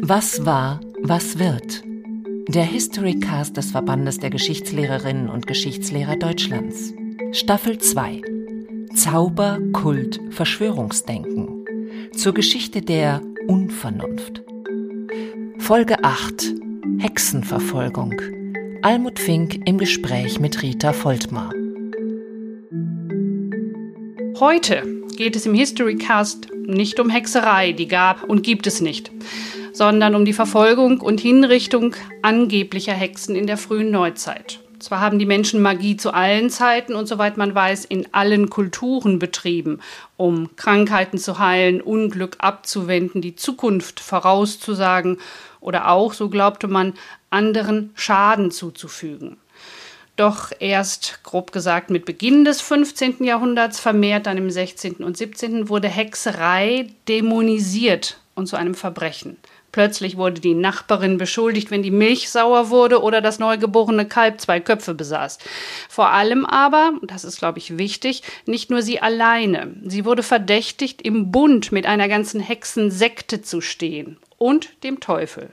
[0.00, 1.82] Was war, was wird?
[2.48, 6.94] Der Historycast des Verbandes der Geschichtslehrerinnen und Geschichtslehrer Deutschlands.
[7.32, 8.22] Staffel 2.
[8.94, 11.66] Zauber, Kult, Verschwörungsdenken.
[12.16, 14.42] Zur Geschichte der Unvernunft.
[15.58, 16.54] Folge 8.
[17.00, 18.14] Hexenverfolgung.
[18.80, 21.52] Almut Fink im Gespräch mit Rita Voltmar.
[24.40, 29.10] Heute geht es im Historycast nicht um Hexerei, die gab und gibt es nicht,
[29.72, 34.60] sondern um die Verfolgung und Hinrichtung angeblicher Hexen in der frühen Neuzeit.
[34.78, 39.18] Zwar haben die Menschen Magie zu allen Zeiten und soweit man weiß in allen Kulturen
[39.18, 39.80] betrieben,
[40.16, 45.18] um Krankheiten zu heilen, Unglück abzuwenden, die Zukunft vorauszusagen
[45.60, 46.92] oder auch, so glaubte man,
[47.30, 49.38] anderen Schaden zuzufügen.
[50.16, 53.24] Doch erst, grob gesagt, mit Beginn des 15.
[53.24, 54.96] Jahrhunderts, vermehrt dann im 16.
[54.96, 55.68] und 17.
[55.68, 59.36] wurde Hexerei dämonisiert und zu einem Verbrechen.
[59.72, 64.60] Plötzlich wurde die Nachbarin beschuldigt, wenn die Milch sauer wurde oder das neugeborene Kalb zwei
[64.60, 65.38] Köpfe besaß.
[65.88, 69.74] Vor allem aber, das ist, glaube ich, wichtig, nicht nur sie alleine.
[69.84, 75.50] Sie wurde verdächtigt, im Bund mit einer ganzen Hexensekte zu stehen und dem Teufel.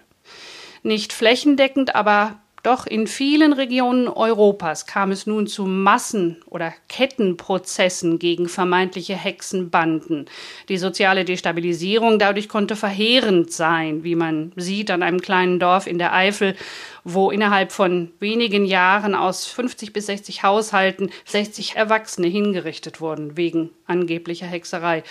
[0.84, 8.20] Nicht flächendeckend, aber doch in vielen Regionen Europas kam es nun zu Massen- oder Kettenprozessen
[8.20, 10.26] gegen vermeintliche Hexenbanden.
[10.70, 15.98] Die soziale Destabilisierung dadurch konnte verheerend sein, wie man sieht an einem kleinen Dorf in
[15.98, 16.56] der Eifel,
[17.04, 23.72] wo innerhalb von wenigen Jahren aus 50 bis 60 Haushalten 60 Erwachsene hingerichtet wurden wegen
[23.88, 25.04] angeblicher Hexerei.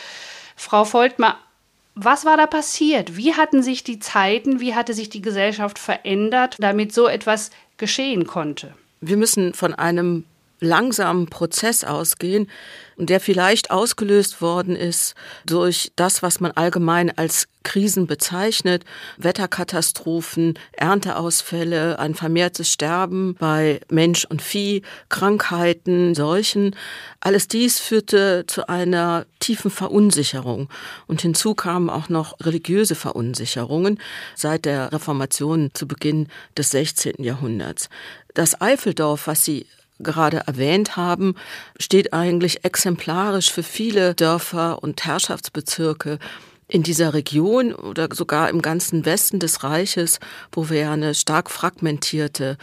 [0.55, 1.39] Frau Voltmar,
[1.95, 3.17] was war da passiert?
[3.17, 8.27] Wie hatten sich die Zeiten, wie hatte sich die Gesellschaft verändert, damit so etwas geschehen
[8.27, 8.75] konnte?
[9.01, 10.25] Wir müssen von einem
[10.61, 12.48] langsamen Prozess ausgehen,
[12.97, 15.14] der vielleicht ausgelöst worden ist
[15.47, 18.84] durch das, was man allgemein als Krisen bezeichnet,
[19.19, 26.75] Wetterkatastrophen, Ernteausfälle, ein vermehrtes Sterben bei Mensch und Vieh, Krankheiten, Seuchen.
[27.20, 30.69] Alles dies führte zu einer tiefen Verunsicherung.
[31.06, 33.99] Und hinzu kamen auch noch religiöse Verunsicherungen
[34.34, 37.22] seit der Reformation zu Beginn des 16.
[37.22, 37.88] Jahrhunderts.
[38.34, 39.66] Das Eifeldorf, was Sie
[40.03, 41.34] gerade erwähnt haben,
[41.78, 46.19] steht eigentlich exemplarisch für viele Dörfer und Herrschaftsbezirke
[46.69, 50.21] in dieser Region oder sogar im ganzen Westen des Reiches,
[50.53, 52.56] wo wir ja eine stark fragmentierte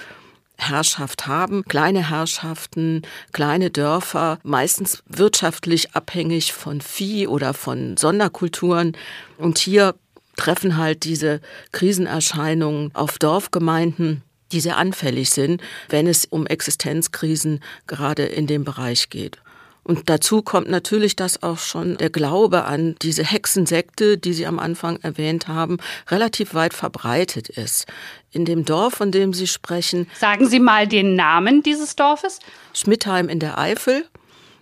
[0.58, 8.98] Herrschaft haben, kleine Herrschaften, kleine Dörfer, meistens wirtschaftlich abhängig von Vieh oder von Sonderkulturen.
[9.38, 9.94] Und hier
[10.36, 18.24] treffen halt diese Krisenerscheinungen auf Dorfgemeinden die sehr anfällig sind, wenn es um Existenzkrisen gerade
[18.24, 19.40] in dem Bereich geht.
[19.88, 24.60] Und dazu kommt natürlich, dass auch schon der Glaube an diese Hexensekte, die Sie am
[24.60, 25.78] Anfang erwähnt haben,
[26.10, 27.86] relativ weit verbreitet ist.
[28.34, 30.08] In dem Dorf, von dem Sie sprechen.
[30.20, 32.40] Sagen Sie mal den Namen dieses Dorfes?
[32.74, 34.04] Schmidtheim in der Eifel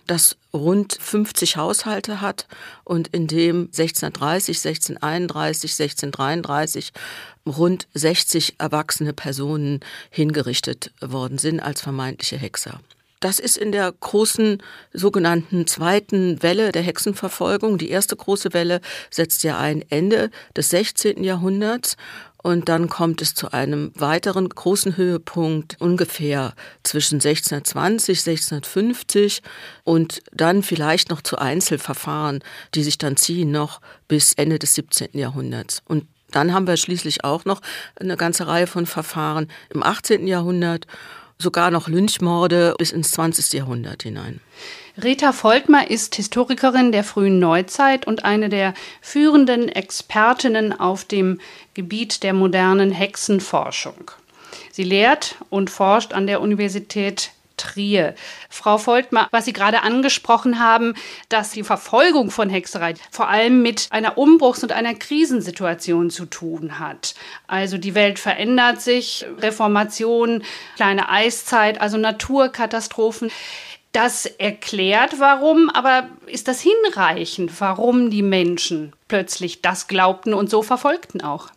[0.06, 2.46] das rund 50 Haushalte hat
[2.84, 6.92] und in dem 1630, 1631, 1633
[7.46, 9.80] rund 60 erwachsene Personen
[10.10, 12.80] hingerichtet worden sind als vermeintliche Hexer.
[13.20, 14.62] Das ist in der großen
[14.92, 17.78] sogenannten zweiten Welle der Hexenverfolgung.
[17.78, 18.80] Die erste große Welle
[19.10, 21.24] setzt ja ein Ende des 16.
[21.24, 21.96] Jahrhunderts
[22.42, 29.42] und dann kommt es zu einem weiteren großen Höhepunkt ungefähr zwischen 1620, 1650
[29.82, 32.40] und dann vielleicht noch zu Einzelverfahren,
[32.74, 35.08] die sich dann ziehen noch bis Ende des 17.
[35.14, 35.82] Jahrhunderts.
[35.86, 37.60] Und dann haben wir schließlich auch noch
[37.98, 40.26] eine ganze Reihe von Verfahren im 18.
[40.26, 40.86] Jahrhundert,
[41.38, 43.52] sogar noch Lynchmorde bis ins 20.
[43.52, 44.40] Jahrhundert hinein.
[45.02, 48.72] Rita Voltmer ist Historikerin der frühen Neuzeit und eine der
[49.02, 51.38] führenden Expertinnen auf dem
[51.74, 54.10] Gebiet der modernen Hexenforschung.
[54.72, 58.14] Sie lehrt und forscht an der Universität Trier.
[58.48, 60.94] Frau Voltmar, was Sie gerade angesprochen haben,
[61.28, 66.78] dass die Verfolgung von Hexerei vor allem mit einer Umbruchs- und einer Krisensituation zu tun
[66.78, 67.14] hat.
[67.46, 70.42] Also die Welt verändert sich, Reformation,
[70.76, 73.30] kleine Eiszeit, also Naturkatastrophen.
[73.92, 80.62] Das erklärt, warum, aber ist das hinreichend, warum die Menschen plötzlich das glaubten und so
[80.62, 81.48] verfolgten auch?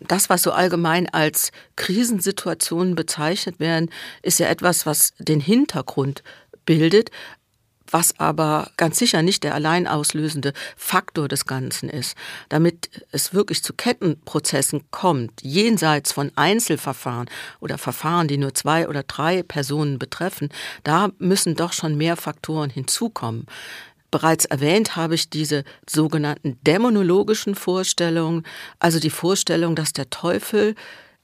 [0.00, 3.90] Das, was so allgemein als Krisensituationen bezeichnet werden,
[4.22, 6.22] ist ja etwas, was den Hintergrund
[6.64, 7.10] bildet,
[7.90, 12.16] was aber ganz sicher nicht der allein auslösende Faktor des Ganzen ist.
[12.48, 19.02] Damit es wirklich zu Kettenprozessen kommt, jenseits von Einzelverfahren oder Verfahren, die nur zwei oder
[19.02, 20.50] drei Personen betreffen,
[20.84, 23.46] da müssen doch schon mehr Faktoren hinzukommen.
[24.10, 28.44] Bereits erwähnt habe ich diese sogenannten dämonologischen Vorstellungen,
[28.78, 30.74] also die Vorstellung, dass der Teufel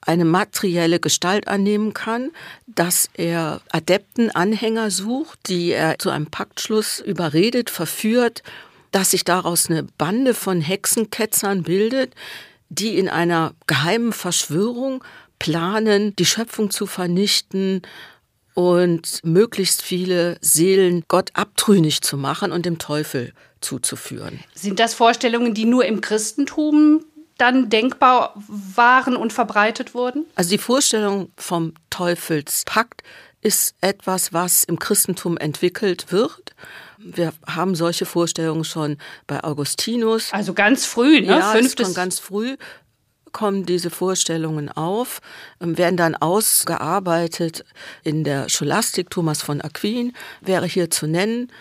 [0.03, 2.31] eine materielle Gestalt annehmen kann,
[2.67, 8.43] dass er Adepten, Anhänger sucht, die er zu einem Paktschluss überredet, verführt,
[8.91, 12.15] dass sich daraus eine Bande von Hexenketzern bildet,
[12.69, 15.03] die in einer geheimen Verschwörung
[15.39, 17.83] planen, die Schöpfung zu vernichten
[18.55, 24.41] und möglichst viele Seelen Gott abtrünnig zu machen und dem Teufel zuzuführen.
[24.55, 27.05] Sind das Vorstellungen, die nur im Christentum
[27.37, 30.25] dann denkbar waren und verbreitet wurden?
[30.37, 33.03] Also die Vorstellung vom Teufelspakt
[33.41, 36.55] ist etwas, was im Christentum entwickelt wird.
[36.99, 38.97] Wir haben solche Vorstellungen schon
[39.27, 40.33] bei Augustinus.
[40.33, 41.27] Also ganz früh, ne?
[41.27, 41.87] Ja, Fünftes.
[41.87, 42.57] schon ganz früh
[43.35, 45.21] kommen diese Vorstellungen auf,
[45.61, 47.67] werden dann ausgearbeitet
[48.03, 49.11] in der Scholastik.
[49.11, 51.53] Thomas von Aquin wäre hier zu nennen.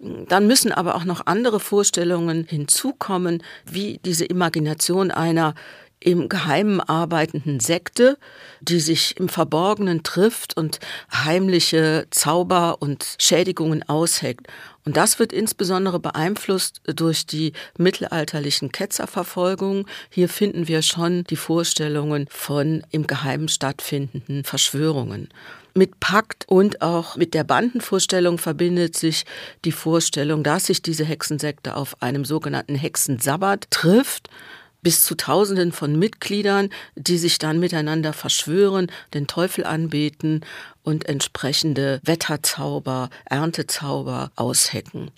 [0.00, 5.54] Dann müssen aber auch noch andere Vorstellungen hinzukommen, wie diese Imagination einer
[6.00, 8.18] im Geheimen arbeitenden Sekte,
[8.60, 10.78] die sich im Verborgenen trifft und
[11.12, 14.46] heimliche Zauber und Schädigungen ausheckt.
[14.84, 19.84] Und das wird insbesondere beeinflusst durch die mittelalterlichen Ketzerverfolgungen.
[20.08, 25.28] Hier finden wir schon die Vorstellungen von im Geheimen stattfindenden Verschwörungen.
[25.74, 29.26] Mit Pakt und auch mit der Bandenvorstellung verbindet sich
[29.64, 34.30] die Vorstellung, dass sich diese Hexensekte auf einem sogenannten Hexensabbat trifft
[34.82, 40.44] bis zu Tausenden von Mitgliedern, die sich dann miteinander verschwören, den Teufel anbeten
[40.82, 45.10] und entsprechende Wetterzauber, Erntezauber aushecken.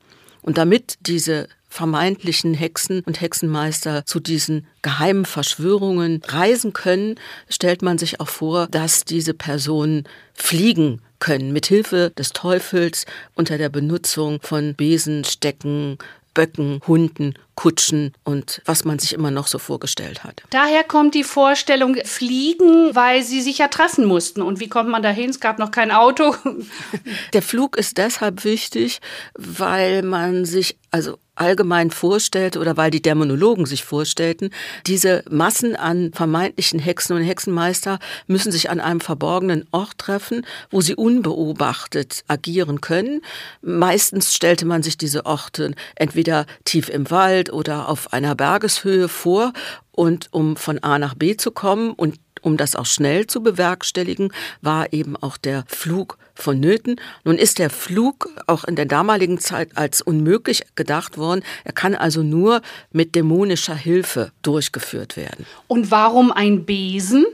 [0.42, 7.14] Und damit diese vermeintlichen Hexen und Hexenmeister zu diesen geheimen Verschwörungen reisen können,
[7.48, 10.04] stellt man sich auch vor, dass diese Personen
[10.34, 15.98] fliegen können mit Hilfe des Teufels unter der Benutzung von Besen, Stecken,
[16.34, 20.42] Böcken, Hunden, Kutschen und was man sich immer noch so vorgestellt hat.
[20.48, 24.40] Daher kommt die Vorstellung Fliegen, weil sie sich ja treffen mussten.
[24.40, 25.28] Und wie kommt man dahin?
[25.28, 26.34] Es gab noch kein Auto.
[27.34, 29.02] Der Flug ist deshalb wichtig,
[29.34, 34.50] weil man sich also allgemein vorstellte oder weil die Dämonologen sich vorstellten,
[34.86, 40.82] diese Massen an vermeintlichen Hexen und Hexenmeister müssen sich an einem verborgenen Ort treffen, wo
[40.82, 43.22] sie unbeobachtet agieren können.
[43.62, 49.52] Meistens stellte man sich diese Orte entweder tief im Wald oder auf einer Bergeshöhe vor
[49.92, 54.32] und um von A nach B zu kommen und um das auch schnell zu bewerkstelligen,
[54.62, 56.96] war eben auch der Flug vonnöten.
[57.24, 61.42] Nun ist der Flug auch in der damaligen Zeit als unmöglich gedacht worden.
[61.64, 62.62] Er kann also nur
[62.92, 65.46] mit dämonischer Hilfe durchgeführt werden.
[65.68, 67.26] Und warum ein Besen?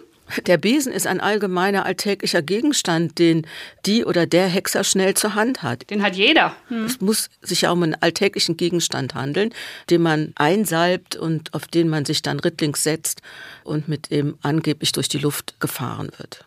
[0.46, 3.46] Der Besen ist ein allgemeiner alltäglicher Gegenstand, den
[3.84, 5.88] die oder der Hexer schnell zur Hand hat.
[5.90, 6.55] Den hat jeder.
[6.69, 6.84] Hm.
[6.84, 9.50] Es muss sich ja um einen alltäglichen Gegenstand handeln,
[9.88, 13.23] den man einsalbt und auf den man sich dann rittlings setzt
[13.64, 16.44] und mit dem angeblich durch die Luft gefahren wird.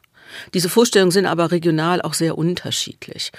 [0.53, 3.31] Diese Vorstellungen sind aber regional auch sehr unterschiedlich.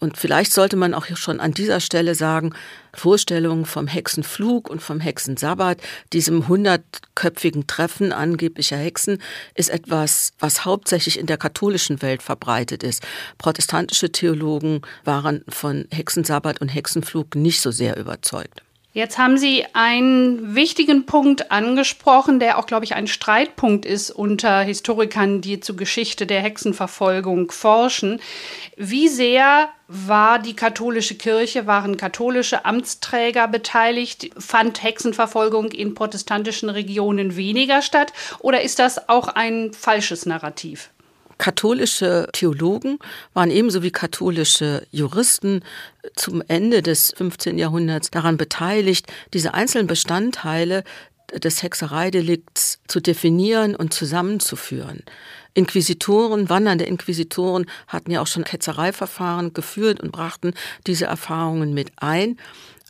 [0.00, 2.54] Und vielleicht sollte man auch schon an dieser Stelle sagen,
[2.94, 5.78] Vorstellungen vom Hexenflug und vom Hexensabbat,
[6.14, 9.18] diesem hundertköpfigen Treffen angeblicher Hexen,
[9.54, 13.06] ist etwas, was hauptsächlich in der katholischen Welt verbreitet ist.
[13.36, 18.62] Protestantische Theologen waren von Hexensabbat und Hexenflug nicht so sehr überzeugt.
[18.92, 24.62] Jetzt haben Sie einen wichtigen Punkt angesprochen, der auch, glaube ich, ein Streitpunkt ist unter
[24.62, 28.20] Historikern, die zur Geschichte der Hexenverfolgung forschen.
[28.76, 34.30] Wie sehr war die katholische Kirche, waren katholische Amtsträger beteiligt?
[34.36, 38.12] Fand Hexenverfolgung in protestantischen Regionen weniger statt?
[38.40, 40.90] Oder ist das auch ein falsches Narrativ?
[41.40, 42.98] Katholische Theologen
[43.32, 45.64] waren ebenso wie katholische Juristen
[46.14, 47.56] zum Ende des 15.
[47.56, 50.84] Jahrhunderts daran beteiligt, diese einzelnen Bestandteile
[51.32, 55.02] des Hexereidelikts zu definieren und zusammenzuführen.
[55.54, 60.52] Inquisitoren, wandernde Inquisitoren hatten ja auch schon Ketzereiverfahren geführt und brachten
[60.86, 62.36] diese Erfahrungen mit ein.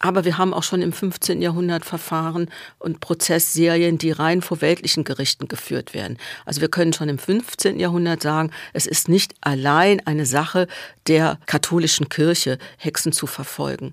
[0.01, 1.43] Aber wir haben auch schon im 15.
[1.43, 6.17] Jahrhundert Verfahren und Prozessserien, die rein vor weltlichen Gerichten geführt werden.
[6.47, 7.79] Also wir können schon im 15.
[7.79, 10.69] Jahrhundert sagen, es ist nicht allein eine Sache
[11.07, 13.93] der katholischen Kirche, Hexen zu verfolgen.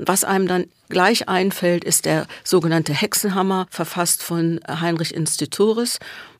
[0.00, 5.98] Was einem dann gleich einfällt, ist der sogenannte Hexenhammer, verfasst von Heinrich Instituris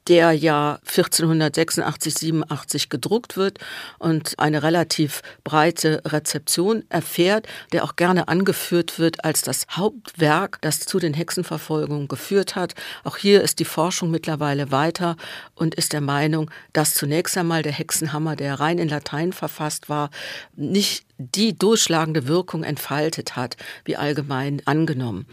[0.09, 3.59] der ja 1486, 87 gedruckt wird
[3.99, 10.81] und eine relativ breite Rezeption erfährt, der auch gerne angeführt wird als das Hauptwerk, das
[10.81, 12.75] zu den Hexenverfolgungen geführt hat.
[13.05, 15.17] Auch hier ist die Forschung mittlerweile weiter
[15.55, 20.11] und ist der Meinung, dass zunächst einmal der Hexenhammer, der rein in Latein verfasst war,
[20.57, 25.27] nicht die durchschlagende Wirkung entfaltet hat, wie allgemein angenommen.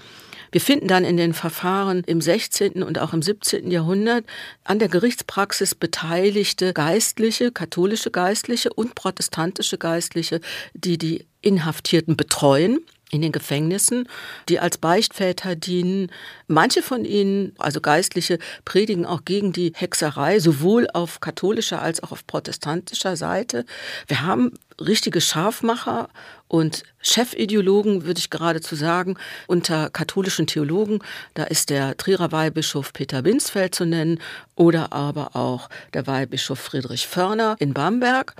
[0.51, 2.81] Wir finden dann in den Verfahren im 16.
[2.81, 3.71] und auch im 17.
[3.71, 4.25] Jahrhundert
[4.63, 10.39] an der Gerichtspraxis beteiligte Geistliche, katholische Geistliche und protestantische Geistliche,
[10.73, 12.79] die die Inhaftierten betreuen
[13.15, 14.07] in den Gefängnissen,
[14.49, 16.11] die als Beichtväter dienen.
[16.47, 22.11] Manche von ihnen, also Geistliche, predigen auch gegen die Hexerei, sowohl auf katholischer als auch
[22.11, 23.65] auf protestantischer Seite.
[24.07, 26.09] Wir haben richtige Scharfmacher
[26.47, 29.15] und Chefideologen, würde ich geradezu sagen,
[29.47, 30.99] unter katholischen Theologen.
[31.33, 34.19] Da ist der Trierer Weihbischof Peter Winsfeld zu nennen
[34.55, 38.35] oder aber auch der Weihbischof Friedrich Förner in Bamberg.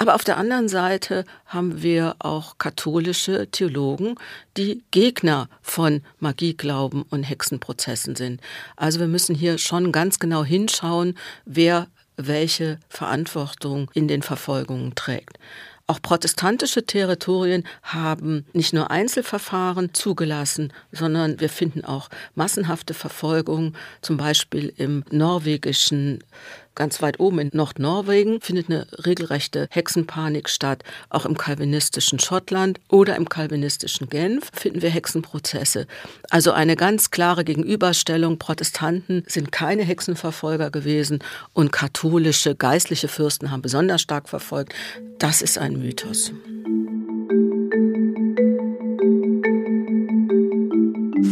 [0.00, 4.14] Aber auf der anderen Seite haben wir auch katholische Theologen,
[4.56, 8.40] die Gegner von Magieglauben und Hexenprozessen sind.
[8.76, 15.36] Also wir müssen hier schon ganz genau hinschauen, wer welche Verantwortung in den Verfolgungen trägt.
[15.88, 24.16] Auch protestantische Territorien haben nicht nur Einzelverfahren zugelassen, sondern wir finden auch massenhafte Verfolgungen, zum
[24.18, 26.22] Beispiel im norwegischen
[26.78, 30.84] Ganz weit oben in Nordnorwegen findet eine regelrechte Hexenpanik statt.
[31.10, 35.88] Auch im kalvinistischen Schottland oder im kalvinistischen Genf finden wir Hexenprozesse.
[36.30, 38.38] Also eine ganz klare Gegenüberstellung.
[38.38, 41.18] Protestanten sind keine Hexenverfolger gewesen
[41.52, 44.72] und katholische geistliche Fürsten haben besonders stark verfolgt.
[45.18, 46.30] Das ist ein Mythos.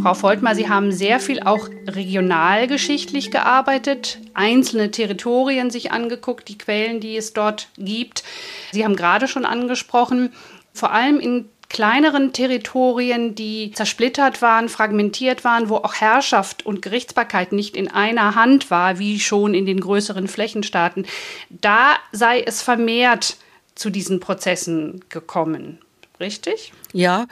[0.07, 7.01] Frau Voltmar, Sie haben sehr viel auch regionalgeschichtlich gearbeitet, einzelne Territorien sich angeguckt, die Quellen,
[7.01, 8.23] die es dort gibt.
[8.71, 10.33] Sie haben gerade schon angesprochen,
[10.73, 17.51] vor allem in kleineren Territorien, die zersplittert waren, fragmentiert waren, wo auch Herrschaft und Gerichtsbarkeit
[17.51, 21.05] nicht in einer Hand war, wie schon in den größeren Flächenstaaten,
[21.51, 23.39] da sei es vermehrt
[23.75, 25.81] zu diesen Prozessen gekommen.
[26.21, 26.73] Richtig?
[26.93, 27.27] Ja,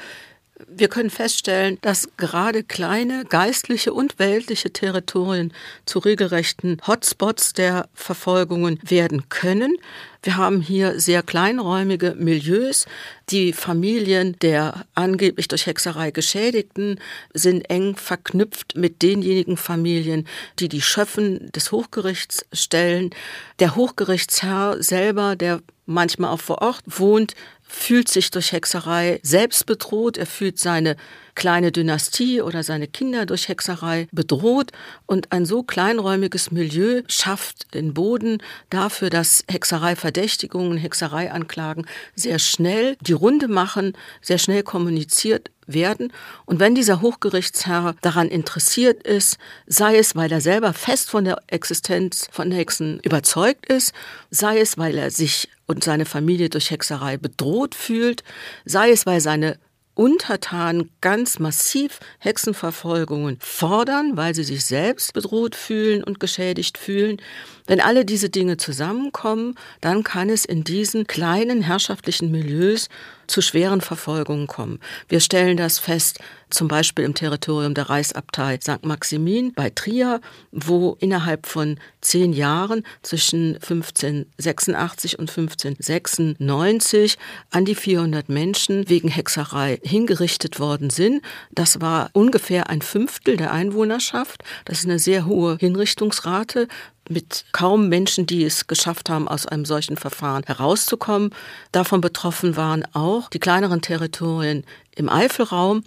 [0.68, 5.52] wir können feststellen, dass gerade kleine geistliche und weltliche Territorien
[5.84, 9.76] zu regelrechten Hotspots der Verfolgungen werden können.
[10.22, 12.86] Wir haben hier sehr kleinräumige Milieus.
[13.30, 17.00] Die Familien der angeblich durch Hexerei Geschädigten
[17.34, 20.26] sind eng verknüpft mit denjenigen Familien,
[20.60, 23.10] die die Schöffen des Hochgerichts stellen.
[23.58, 27.34] Der Hochgerichtsherr selber, der manchmal auch vor Ort wohnt,
[27.74, 30.96] fühlt sich durch Hexerei selbst bedroht, er fühlt seine
[31.34, 34.70] kleine Dynastie oder seine Kinder durch Hexerei bedroht.
[35.06, 38.38] Und ein so kleinräumiges Milieu schafft den Boden
[38.70, 46.12] dafür, dass Hexereiverdächtigungen, Hexereianklagen sehr schnell die Runde machen, sehr schnell kommuniziert werden.
[46.46, 51.38] Und wenn dieser Hochgerichtsherr daran interessiert ist, sei es, weil er selber fest von der
[51.46, 53.92] Existenz von Hexen überzeugt ist,
[54.30, 58.22] sei es, weil er sich und seine Familie durch Hexerei bedroht fühlt,
[58.64, 59.58] sei es, weil seine
[59.94, 67.18] Untertanen ganz massiv Hexenverfolgungen fordern, weil sie sich selbst bedroht fühlen und geschädigt fühlen.
[67.66, 72.88] Wenn alle diese Dinge zusammenkommen, dann kann es in diesen kleinen herrschaftlichen Milieus
[73.26, 74.80] zu schweren Verfolgungen kommen.
[75.08, 78.84] Wir stellen das fest, zum Beispiel im Territorium der Reichsabtei St.
[78.84, 80.20] Maximin bei Trier,
[80.52, 87.18] wo innerhalb von zehn Jahren zwischen 1586 und 1596
[87.50, 91.22] an die 400 Menschen wegen Hexerei hingerichtet worden sind.
[91.50, 94.44] Das war ungefähr ein Fünftel der Einwohnerschaft.
[94.64, 96.68] Das ist eine sehr hohe Hinrichtungsrate
[97.08, 101.30] mit kaum Menschen, die es geschafft haben, aus einem solchen Verfahren herauszukommen.
[101.72, 105.84] Davon betroffen waren auch die kleineren Territorien im Eifelraum.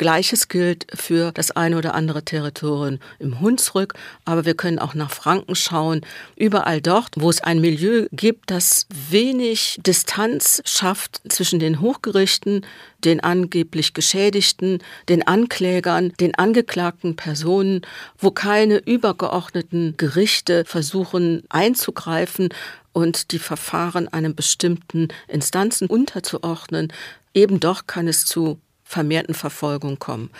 [0.00, 3.92] Gleiches gilt für das eine oder andere Territorium im Hunsrück,
[4.24, 6.00] aber wir können auch nach Franken schauen.
[6.36, 12.64] Überall dort, wo es ein Milieu gibt, das wenig Distanz schafft zwischen den Hochgerichten,
[13.04, 14.78] den angeblich Geschädigten,
[15.10, 17.82] den Anklägern, den angeklagten Personen,
[18.16, 22.48] wo keine übergeordneten Gerichte versuchen einzugreifen
[22.94, 26.90] und die Verfahren einem bestimmten Instanzen unterzuordnen,
[27.34, 28.58] eben doch kann es zu
[28.90, 30.30] vermehrten Verfolgung kommen.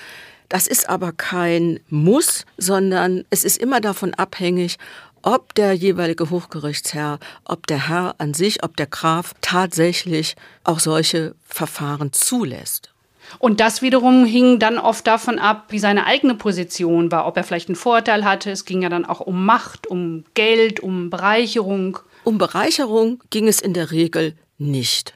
[0.48, 4.78] Das ist aber kein Muss, sondern es ist immer davon abhängig,
[5.22, 11.36] ob der jeweilige Hochgerichtsherr, ob der Herr an sich, ob der Graf tatsächlich auch solche
[11.46, 12.90] Verfahren zulässt.
[13.38, 17.44] Und das wiederum hing dann oft davon ab, wie seine eigene Position war, ob er
[17.44, 18.50] vielleicht einen Vorteil hatte.
[18.50, 21.98] Es ging ja dann auch um Macht, um Geld, um Bereicherung.
[22.24, 25.14] Um Bereicherung ging es in der Regel nicht.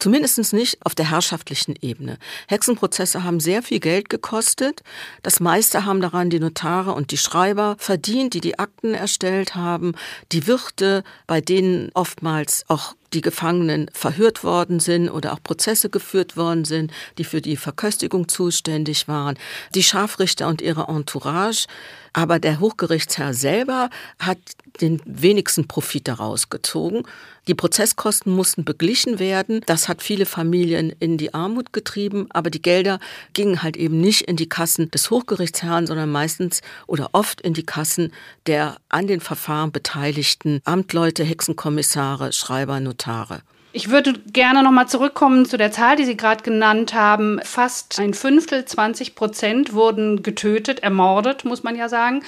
[0.00, 2.16] Zumindest nicht auf der herrschaftlichen Ebene.
[2.48, 4.82] Hexenprozesse haben sehr viel Geld gekostet.
[5.22, 9.92] Das meiste haben daran die Notare und die Schreiber verdient, die die Akten erstellt haben,
[10.32, 16.36] die Wirte, bei denen oftmals auch die Gefangenen verhört worden sind oder auch Prozesse geführt
[16.36, 19.38] worden sind, die für die Verköstigung zuständig waren,
[19.74, 21.66] die Scharfrichter und ihre Entourage.
[22.12, 24.38] Aber der Hochgerichtsherr selber hat
[24.80, 27.04] den wenigsten Profit daraus gezogen.
[27.46, 29.62] Die Prozesskosten mussten beglichen werden.
[29.66, 32.26] Das hat viele Familien in die Armut getrieben.
[32.30, 32.98] Aber die Gelder
[33.32, 37.64] gingen halt eben nicht in die Kassen des Hochgerichtsherrn, sondern meistens oder oft in die
[37.64, 38.12] Kassen
[38.46, 43.42] der an den Verfahren beteiligten Amtleute, Hexenkommissare, Schreiber, Notare.
[43.72, 47.40] Ich würde gerne nochmal zurückkommen zu der Zahl, die Sie gerade genannt haben.
[47.44, 52.24] Fast ein Fünftel, 20 Prozent wurden getötet, ermordet, muss man ja sagen.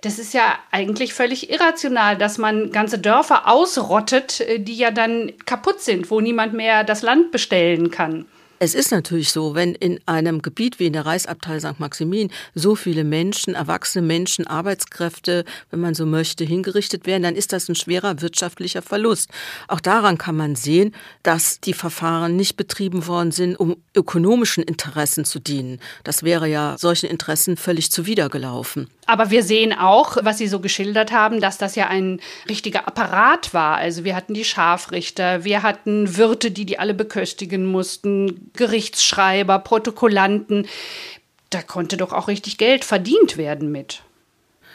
[0.00, 5.32] Das ist ja eigentlich völlig irrational, dass man ganze Dörfer ausrottet, äh, die ja dann
[5.46, 8.26] kaputt sind, wo niemand mehr das Land bestellen kann.
[8.64, 11.80] Es ist natürlich so, wenn in einem Gebiet wie in der Reichsabtei St.
[11.80, 17.52] Maximin so viele Menschen, erwachsene Menschen, Arbeitskräfte, wenn man so möchte, hingerichtet werden, dann ist
[17.52, 19.30] das ein schwerer wirtschaftlicher Verlust.
[19.66, 25.24] Auch daran kann man sehen, dass die Verfahren nicht betrieben worden sind, um ökonomischen Interessen
[25.24, 25.80] zu dienen.
[26.04, 28.86] Das wäre ja solchen Interessen völlig zuwidergelaufen.
[29.06, 33.52] Aber wir sehen auch, was Sie so geschildert haben, dass das ja ein richtiger Apparat
[33.52, 33.76] war.
[33.76, 40.68] Also wir hatten die Scharfrichter, wir hatten Wirte, die die alle beköstigen mussten, Gerichtsschreiber, Protokollanten.
[41.50, 44.02] Da konnte doch auch richtig Geld verdient werden mit.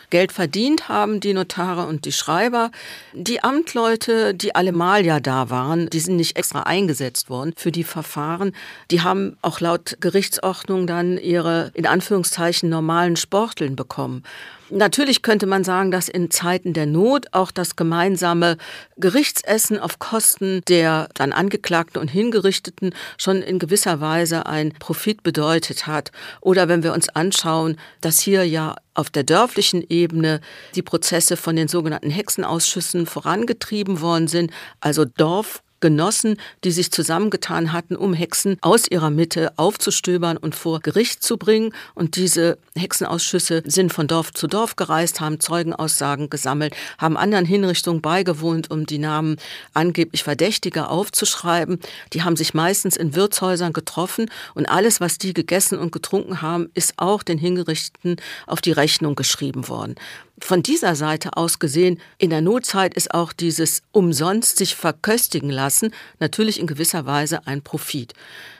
[0.09, 2.71] Geld verdient haben, die Notare und die Schreiber.
[3.13, 7.83] Die Amtleute, die allemal ja da waren, die sind nicht extra eingesetzt worden für die
[7.83, 8.53] Verfahren.
[8.89, 14.23] Die haben auch laut Gerichtsordnung dann ihre in Anführungszeichen normalen Sporteln bekommen.
[14.69, 18.57] Natürlich könnte man sagen, dass in Zeiten der Not auch das gemeinsame
[18.97, 25.87] Gerichtsessen auf Kosten der dann Angeklagten und Hingerichteten schon in gewisser Weise ein Profit bedeutet
[25.87, 26.11] hat.
[26.41, 30.41] Oder wenn wir uns anschauen, dass hier ja auf der dörflichen Ebene
[30.75, 37.73] die Prozesse von den sogenannten Hexenausschüssen vorangetrieben worden sind, also Dorf Genossen, die sich zusammengetan
[37.73, 41.73] hatten, um Hexen aus ihrer Mitte aufzustöbern und vor Gericht zu bringen.
[41.93, 48.01] Und diese Hexenausschüsse sind von Dorf zu Dorf gereist, haben Zeugenaussagen gesammelt, haben anderen Hinrichtungen
[48.01, 49.37] beigewohnt, um die Namen
[49.73, 51.79] angeblich Verdächtiger aufzuschreiben.
[52.13, 56.69] Die haben sich meistens in Wirtshäusern getroffen und alles, was die gegessen und getrunken haben,
[56.73, 59.95] ist auch den Hingerichteten auf die Rechnung geschrieben worden.
[60.39, 65.91] Von dieser Seite aus gesehen, in der Notzeit ist auch dieses umsonst sich verköstigen lassen
[66.19, 68.13] natürlich in gewisser Weise ein Profit.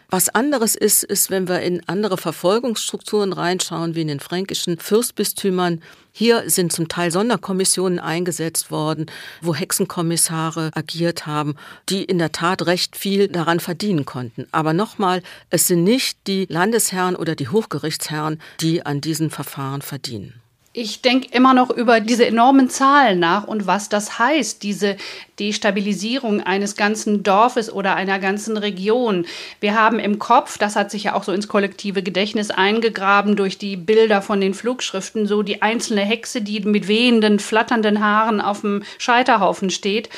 [0.10, 5.82] Was anderes ist, ist, wenn wir in andere Verfolgungsstrukturen reinschauen, wie in den fränkischen Fürstbistümern.
[6.13, 9.08] Hier sind zum Teil Sonderkommissionen eingesetzt worden,
[9.42, 11.56] wo Hexenkommissare agiert haben,
[11.90, 14.48] die in der Tat recht viel daran verdienen konnten.
[14.52, 20.42] Aber nochmal, es sind nicht die Landesherren oder die Hochgerichtsherren, die an diesen Verfahren verdienen.
[20.80, 24.96] Ich denke immer noch über diese enormen Zahlen nach und was das heißt, diese
[25.40, 29.26] Destabilisierung eines ganzen Dorfes oder einer ganzen Region.
[29.60, 33.58] Wir haben im Kopf, das hat sich ja auch so ins kollektive Gedächtnis eingegraben durch
[33.58, 38.62] die Bilder von den Flugschriften, so die einzelne Hexe, die mit wehenden, flatternden Haaren auf
[38.62, 40.10] dem Scheiterhaufen steht.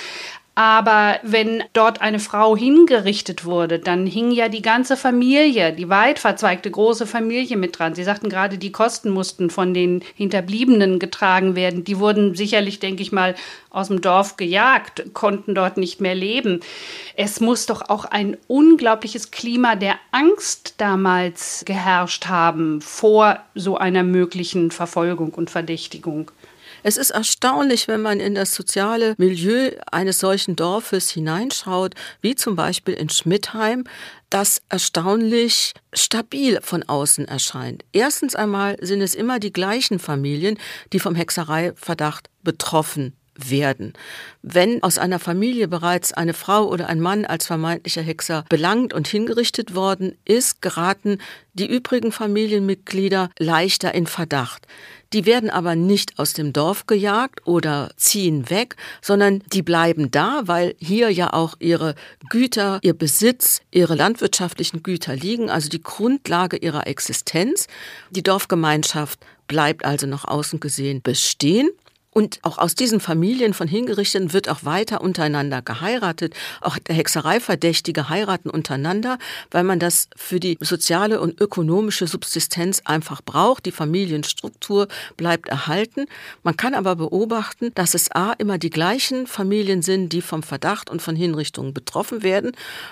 [0.60, 6.20] Aber wenn dort eine Frau hingerichtet wurde, dann hing ja die ganze Familie, die weit
[6.20, 7.96] verzweigte große Familie mit dran.
[7.96, 11.86] Sie sagten gerade, die Kosten mussten von den Hinterbliebenen getragen werden.
[11.86, 13.36] Die wurden sicherlich, denke ich mal,
[13.70, 16.60] aus dem Dorf gejagt, konnten dort nicht mehr leben.
[17.16, 24.04] Es muss doch auch ein unglaubliches Klima der Angst damals geherrscht haben vor so einer
[24.04, 26.32] möglichen Verfolgung und Verdächtigung.
[26.84, 32.56] Es ist erstaunlich, wenn man in das soziale Milieu eines solchen Dorfes hineinschaut, wie zum
[32.56, 33.84] Beispiel in Schmidtheim,
[34.30, 37.84] das erstaunlich stabil von außen erscheint.
[37.92, 40.58] Erstens einmal sind es immer die gleichen Familien,
[40.94, 43.14] die vom Hexereiverdacht betroffen
[43.46, 43.94] werden.
[44.42, 49.08] Wenn aus einer Familie bereits eine Frau oder ein Mann als vermeintlicher Hexer belangt und
[49.08, 51.20] hingerichtet worden ist, geraten
[51.54, 54.68] die übrigen Familienmitglieder leichter in Verdacht.
[55.12, 60.44] Die werden aber nicht aus dem Dorf gejagt oder ziehen weg, sondern die bleiben da,
[60.46, 61.96] weil hier ja auch ihre
[62.30, 67.68] Güter, ihr Besitz, ihre landwirtschaftlichen Güter liegen, also die Grundlage ihrer Existenz.
[68.12, 71.70] Die Dorfgemeinschaft bleibt also nach außen gesehen bestehen.
[72.20, 76.34] Und auch aus diesen Familien von Hingerichteten wird auch weiter untereinander geheiratet.
[76.60, 79.18] Auch der Hexereiverdächtige heiraten untereinander,
[79.52, 83.66] weil man das für die soziale und ökonomische Subsistenz einfach braucht.
[83.66, 86.08] Die Familienstruktur bleibt erhalten.
[86.44, 90.90] Man kann aber beobachten, dass es A immer die gleichen Familien sind, die vom Verdacht
[90.90, 92.52] und von Hinrichtungen betroffen werden.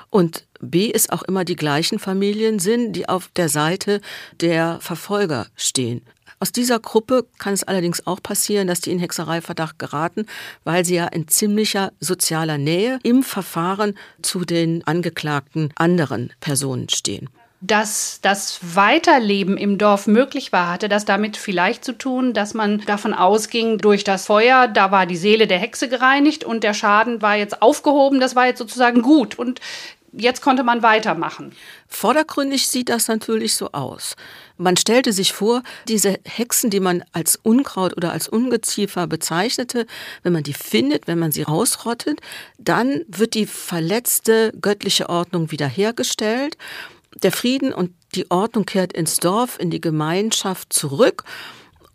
[0.10, 4.00] Und B ist auch immer die gleichen Familien sind, die auf der Seite
[4.40, 6.02] der Verfolger stehen.
[6.40, 10.28] Aus dieser Gruppe kann es allerdings auch passieren, dass die in Hexereiverdacht geraten,
[10.64, 17.30] weil sie ja in ziemlicher sozialer Nähe im Verfahren zu den angeklagten anderen Personen stehen.
[17.60, 22.82] Dass das Weiterleben im Dorf möglich war, hatte das damit vielleicht zu tun, dass man
[22.86, 27.24] davon ausging, durch das Feuer, da war die Seele der Hexe gereinigt und der Schaden
[27.24, 29.40] war jetzt aufgehoben, das war jetzt sozusagen gut.
[29.40, 29.60] Und
[30.18, 31.54] jetzt konnte man weitermachen.
[31.88, 34.16] Vordergründig sieht das natürlich so aus.
[34.58, 39.86] Man stellte sich vor, diese Hexen, die man als Unkraut oder als Ungeziefer bezeichnete,
[40.24, 42.20] wenn man die findet, wenn man sie rausrottet,
[42.58, 46.58] dann wird die verletzte göttliche Ordnung wiederhergestellt
[47.24, 51.24] der Frieden und die Ordnung kehrt ins Dorf, in die Gemeinschaft zurück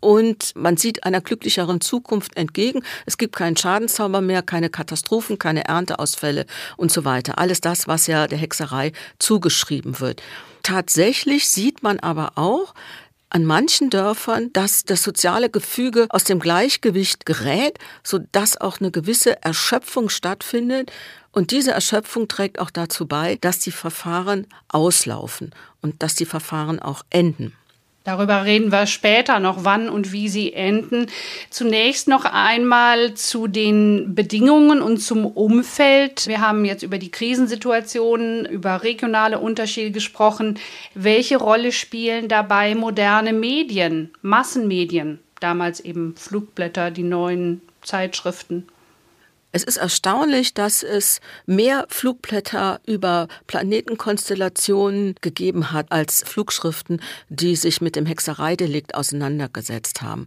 [0.03, 2.83] und man sieht einer glücklicheren Zukunft entgegen.
[3.05, 6.45] Es gibt keinen Schadenszauber mehr, keine Katastrophen, keine Ernteausfälle
[6.77, 7.39] und so weiter.
[7.39, 10.21] Alles das, was ja der Hexerei zugeschrieben wird.
[10.61, 12.73] Tatsächlich sieht man aber auch,
[13.29, 19.41] an manchen Dörfern, dass das soziale Gefüge aus dem Gleichgewicht gerät, sodass auch eine gewisse
[19.41, 20.91] Erschöpfung stattfindet
[21.31, 26.79] und diese Erschöpfung trägt auch dazu bei, dass die Verfahren auslaufen und dass die Verfahren
[26.79, 27.53] auch enden.
[28.03, 31.07] Darüber reden wir später noch, wann und wie sie enden.
[31.49, 36.27] Zunächst noch einmal zu den Bedingungen und zum Umfeld.
[36.27, 40.59] Wir haben jetzt über die Krisensituationen, über regionale Unterschiede gesprochen.
[40.93, 45.19] Welche Rolle spielen dabei moderne Medien, Massenmedien?
[45.39, 48.67] Damals eben Flugblätter, die neuen Zeitschriften.
[49.55, 57.79] Es ist erstaunlich, dass es mehr Flugblätter über Planetenkonstellationen gegeben hat als Flugschriften, die sich
[57.79, 60.25] mit dem Hexereidelikt auseinandergesetzt haben.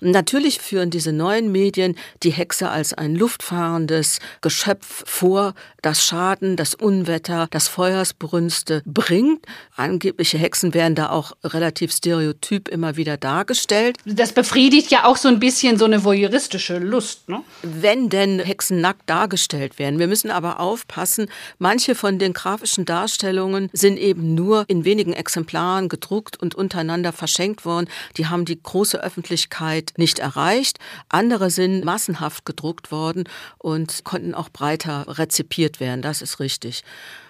[0.00, 6.74] Natürlich führen diese neuen Medien die Hexe als ein luftfahrendes Geschöpf vor, das Schaden, das
[6.74, 9.46] Unwetter, das Feuersbrünste bringt.
[9.76, 13.96] Angebliche Hexen werden da auch relativ stereotyp immer wieder dargestellt.
[14.04, 17.42] Das befriedigt ja auch so ein bisschen so eine voyeuristische Lust, ne?
[17.62, 19.98] Wenn denn Hexen nackt dargestellt werden.
[19.98, 25.88] Wir müssen aber aufpassen, manche von den grafischen Darstellungen sind eben nur in wenigen Exemplaren
[25.88, 27.88] gedruckt und untereinander verschenkt worden.
[28.16, 30.78] Die haben die große Öffentlichkeit nicht erreicht.
[31.08, 33.24] Andere sind massenhaft gedruckt worden
[33.58, 36.02] und konnten auch breiter rezipiert werden.
[36.02, 36.82] Das ist richtig.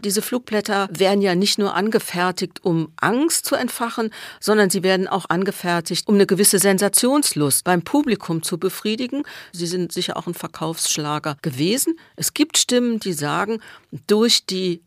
[0.04, 5.26] Diese Flugblätter werden ja nicht nur angefertigt, um Angst zu entfachen, sondern sie werden auch
[5.28, 9.22] angefertigt, um eine gewisse Sensationslust beim Publikum zu befriedigen.
[9.52, 11.98] Sie sind sicher auch ein Verkaufsschlager gewesen.
[12.16, 13.60] Es gibt Stimmen, die sagen,
[14.06, 14.82] durch die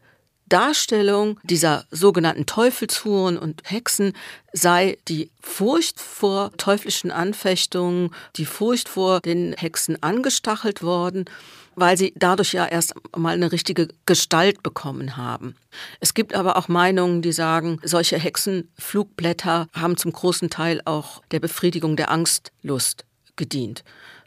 [0.53, 4.13] Darstellung dieser sogenannten Teufelshuren und Hexen
[4.51, 11.25] sei die Furcht vor teuflischen Anfechtungen, die Furcht vor den Hexen angestachelt worden,
[11.73, 15.55] weil sie dadurch ja erst mal eine richtige Gestalt bekommen haben.
[15.99, 21.39] Es gibt aber auch Meinungen, die sagen, solche Hexenflugblätter haben zum großen Teil auch der
[21.39, 23.05] Befriedigung der Angstlust
[23.37, 23.83] gedient.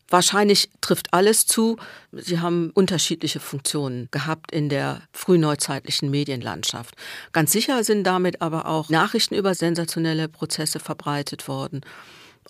[0.08, 1.76] Wahrscheinlich trifft alles zu.
[2.12, 6.94] Sie haben unterschiedliche Funktionen gehabt in der frühneuzeitlichen Medienlandschaft.
[7.32, 11.80] Ganz sicher sind damit aber auch Nachrichten über sensationelle Prozesse verbreitet worden.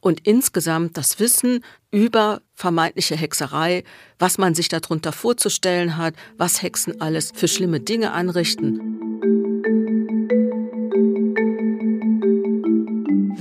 [0.03, 3.83] Und insgesamt das Wissen über vermeintliche Hexerei,
[4.19, 8.97] was man sich darunter vorzustellen hat, was Hexen alles für schlimme Dinge anrichten.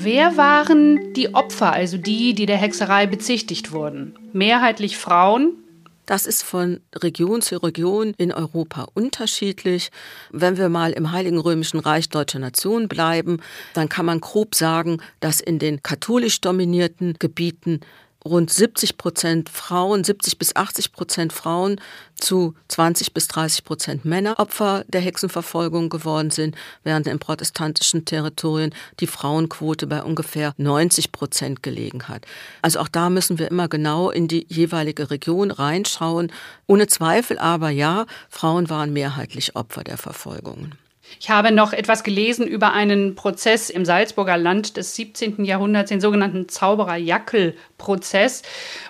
[0.05, 4.13] Wer waren die Opfer, also die, die der Hexerei bezichtigt wurden?
[4.33, 5.57] Mehrheitlich Frauen,
[6.05, 9.89] das ist von Region zu Region in Europa unterschiedlich.
[10.29, 13.39] Wenn wir mal im Heiligen Römischen Reich Deutscher Nation bleiben,
[13.73, 17.79] dann kann man grob sagen, dass in den katholisch dominierten Gebieten
[18.25, 21.79] rund 70 Prozent Frauen, 70 bis 80 Prozent Frauen
[22.15, 28.73] zu 20 bis 30 Prozent Männer Opfer der Hexenverfolgung geworden sind, während in protestantischen Territorien
[28.99, 32.25] die Frauenquote bei ungefähr 90 Prozent gelegen hat.
[32.61, 36.31] Also auch da müssen wir immer genau in die jeweilige Region reinschauen.
[36.67, 40.75] Ohne Zweifel aber ja, Frauen waren mehrheitlich Opfer der Verfolgungen.
[41.19, 45.45] Ich habe noch etwas gelesen über einen Prozess im Salzburger Land des 17.
[45.45, 48.41] Jahrhunderts, den sogenannten Zauberer-Jackel-Prozess,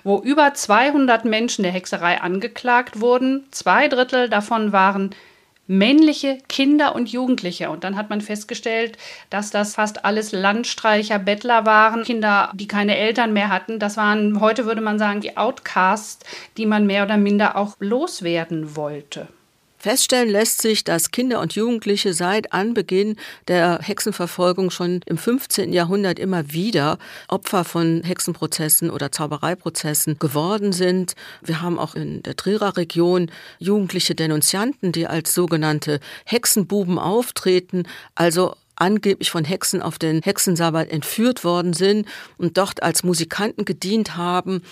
[0.03, 3.45] wo über 200 Menschen der Hexerei angeklagt wurden.
[3.51, 5.11] Zwei Drittel davon waren
[5.67, 7.69] männliche Kinder und Jugendliche.
[7.69, 8.97] Und dann hat man festgestellt,
[9.29, 13.79] dass das fast alles Landstreicher, Bettler waren, Kinder, die keine Eltern mehr hatten.
[13.79, 16.25] Das waren, heute würde man sagen, die Outcasts,
[16.57, 19.27] die man mehr oder minder auch loswerden wollte.
[19.85, 23.17] Feststellen lässt sich, dass Kinder und Jugendliche seit Anbeginn
[23.47, 25.71] der Hexenverfolgung schon im 15.
[25.73, 31.13] Jahrhundert immer wieder Opfer von Hexenprozessen oder Zaubereiprozessen geworden sind.
[31.43, 37.83] Wir haben auch in der Trierer Region jugendliche Denunzianten, die als sogenannte Hexenbuben auftreten,
[38.15, 42.07] also angeblich von Hexen auf den Hexensabbat entführt worden sind
[42.39, 44.63] und dort als Musikanten gedient haben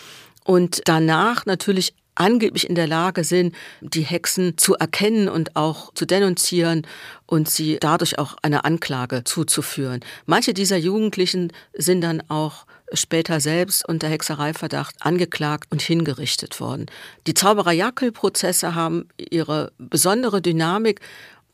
[0.44, 6.06] und danach natürlich angeblich in der Lage sind, die Hexen zu erkennen und auch zu
[6.06, 6.86] denunzieren
[7.26, 10.02] und sie dadurch auch eine Anklage zuzuführen.
[10.26, 16.86] Manche dieser Jugendlichen sind dann auch später selbst unter Hexereiverdacht angeklagt und hingerichtet worden.
[17.28, 21.02] Die Zauberer-Jackel-Prozesse haben ihre besondere Dynamik.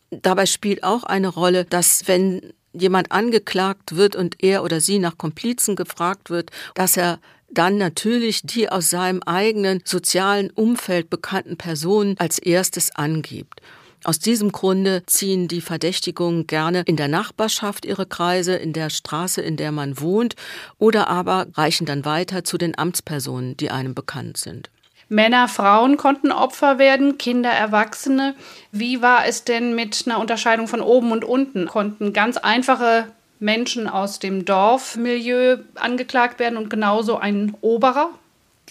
[0.10, 5.18] Dabei spielt auch eine Rolle, dass wenn jemand angeklagt wird und er oder sie nach
[5.18, 7.20] Komplizen gefragt wird, dass er
[7.52, 13.62] dann natürlich die aus seinem eigenen sozialen Umfeld bekannten Personen als erstes angibt.
[14.06, 19.42] Aus diesem Grunde ziehen die Verdächtigungen gerne in der Nachbarschaft ihre Kreise, in der Straße,
[19.42, 20.36] in der man wohnt,
[20.78, 24.70] oder aber reichen dann weiter zu den Amtspersonen, die einem bekannt sind.
[25.10, 28.36] Männer, Frauen konnten Opfer werden, Kinder, Erwachsene.
[28.72, 31.66] Wie war es denn mit einer Unterscheidung von oben und unten?
[31.66, 33.08] Konnten ganz einfache
[33.40, 38.12] Menschen aus dem Dorfmilieu angeklagt werden und genauso ein Oberer?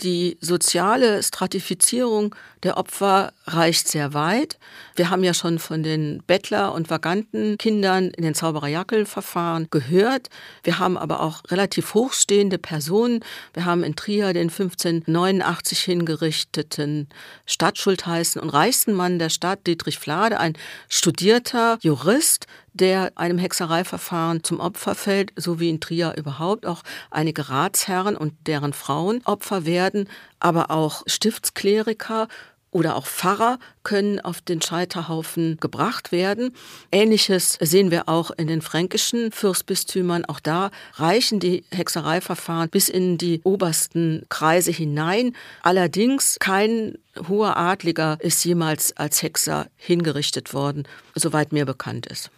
[0.02, 4.58] Die soziale Stratifizierung der Opfer reicht sehr weit.
[4.94, 10.28] Wir haben ja schon von den Bettler- und Vagantenkindern in den Zaubererjackel-Verfahren gehört.
[10.62, 13.24] Wir haben aber auch relativ hochstehende Personen.
[13.54, 17.08] Wir haben in Trier den 1589 hingerichteten
[17.46, 20.54] Stadtschultheißen und reichsten Mann der Stadt, Dietrich Flade, ein
[20.88, 22.46] studierter Jurist,
[22.80, 28.34] der einem Hexereiverfahren zum Opfer fällt, so wie in Trier überhaupt auch einige Ratsherren und
[28.46, 30.08] deren Frauen Opfer werden,
[30.40, 32.28] aber auch Stiftskleriker
[32.70, 36.54] oder auch Pfarrer können auf den Scheiterhaufen gebracht werden.
[36.92, 40.24] Ähnliches sehen wir auch in den fränkischen Fürstbistümern.
[40.26, 45.34] Auch da reichen die Hexereiverfahren bis in die obersten Kreise hinein.
[45.62, 52.30] Allerdings kein hoher Adliger ist jemals als Hexer hingerichtet worden, soweit mir bekannt ist.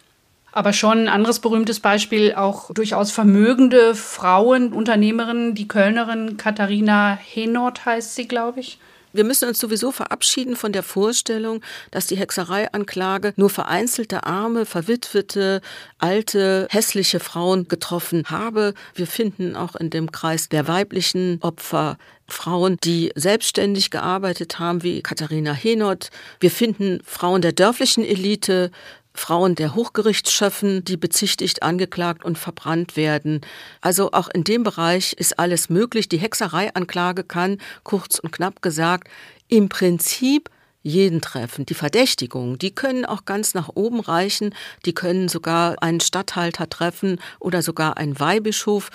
[0.52, 7.84] Aber schon ein anderes berühmtes Beispiel, auch durchaus vermögende Frauen, Unternehmerinnen, die Kölnerin Katharina Henort
[7.84, 8.78] heißt sie, glaube ich.
[9.12, 15.62] Wir müssen uns sowieso verabschieden von der Vorstellung, dass die Hexereianklage nur vereinzelte arme, verwitwete,
[15.98, 18.74] alte, hässliche Frauen getroffen habe.
[18.94, 25.02] Wir finden auch in dem Kreis der weiblichen Opfer Frauen, die selbstständig gearbeitet haben, wie
[25.02, 26.10] Katharina Henot.
[26.38, 28.70] Wir finden Frauen der dörflichen Elite,
[29.12, 33.40] Frauen der Hochgerichtsschöffen, die bezichtigt, angeklagt und verbrannt werden.
[33.81, 36.09] Also auch in dem Bereich ist alles möglich.
[36.09, 39.09] Die Hexereianklage kann, kurz und knapp gesagt,
[39.49, 40.49] im Prinzip
[40.83, 41.66] jeden treffen.
[41.66, 44.55] Die Verdächtigungen, die können auch ganz nach oben reichen.
[44.87, 48.90] Die können sogar einen Statthalter treffen oder sogar einen Weihbischof.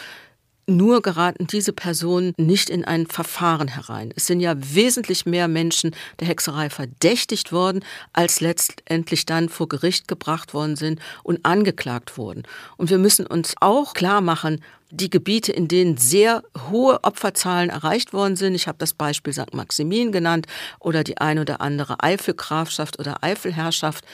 [0.68, 4.12] Nur geraten diese Personen nicht in ein Verfahren herein.
[4.16, 10.08] Es sind ja wesentlich mehr Menschen der Hexerei verdächtigt worden, als letztendlich dann vor Gericht
[10.08, 12.44] gebracht worden sind und angeklagt wurden.
[12.78, 18.14] Und wir müssen uns auch klar machen, die Gebiete, in denen sehr hohe Opferzahlen erreicht
[18.14, 19.54] worden sind, ich habe das Beispiel St.
[19.54, 20.48] Maximin genannt
[20.80, 24.06] oder die ein oder andere Eifelgrafschaft oder Eifelherrschaft,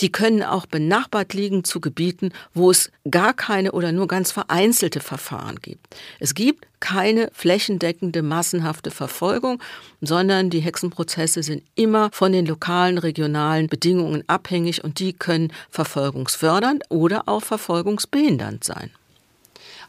[0.00, 5.00] die können auch benachbart liegen zu Gebieten, wo es gar keine oder nur ganz vereinzelte
[5.00, 5.96] Verfahren gibt.
[6.20, 9.62] Es gibt keine flächendeckende, massenhafte Verfolgung,
[10.00, 16.84] sondern die Hexenprozesse sind immer von den lokalen, regionalen Bedingungen abhängig und die können verfolgungsfördernd
[16.90, 18.90] oder auch verfolgungsbehindernd sein.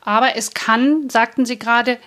[0.01, 1.97] Aber es kann, sagten Sie gerade,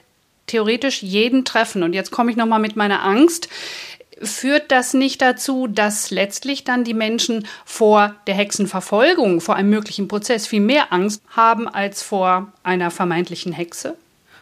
[0.46, 1.82] theoretisch jeden treffen.
[1.82, 3.48] Und jetzt komme ich nochmal mit meiner Angst
[4.22, 10.08] führt das nicht dazu, dass letztlich dann die Menschen vor der Hexenverfolgung, vor einem möglichen
[10.08, 13.96] Prozess viel mehr Angst haben als vor einer vermeintlichen Hexe?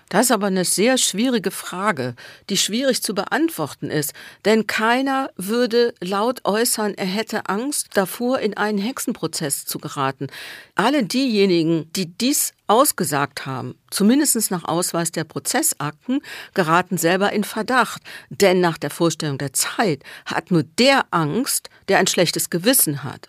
[0.09, 2.15] Das ist aber eine sehr schwierige Frage,
[2.49, 4.15] die schwierig zu beantworten ist.
[4.45, 10.29] Denn keiner würde laut äußern, er hätte Angst davor, in einen Hexenprozess zu geraten.
[10.75, 16.21] Alle diejenigen, die dies ausgesagt haben, zumindest nach Ausweis der Prozessakten,
[16.55, 18.03] geraten selber in Verdacht.
[18.31, 23.29] Denn nach der Vorstellung der Zeit hat nur der Angst, der ein schlechtes Gewissen hat.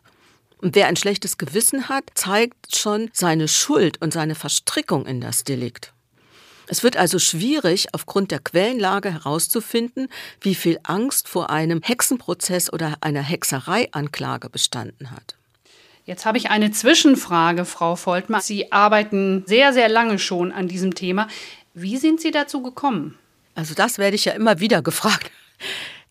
[0.62, 5.46] Und wer ein schlechtes Gewissen hat, zeigt schon seine Schuld und seine Verstrickung in das
[5.46, 5.94] Delikt.
[6.71, 10.08] Es wird also schwierig, aufgrund der Quellenlage herauszufinden,
[10.39, 15.36] wie viel Angst vor einem Hexenprozess oder einer Hexereianklage bestanden hat.
[16.05, 18.41] Jetzt habe ich eine Zwischenfrage, Frau Voltmann.
[18.41, 21.27] Sie arbeiten sehr, sehr lange schon an diesem Thema.
[21.73, 23.17] Wie sind Sie dazu gekommen?
[23.55, 25.32] Also das werde ich ja immer wieder gefragt.